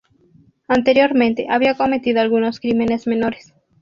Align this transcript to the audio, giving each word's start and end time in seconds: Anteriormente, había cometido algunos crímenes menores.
Anteriormente, 0.67 1.45
había 1.47 1.75
cometido 1.77 2.21
algunos 2.21 2.59
crímenes 2.59 3.05
menores. 3.05 3.53